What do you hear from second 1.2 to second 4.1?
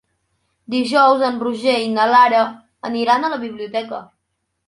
en Roger i na Lara aniran a la biblioteca.